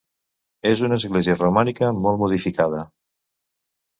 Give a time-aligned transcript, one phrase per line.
[0.69, 2.81] És una església romànica molt modificada.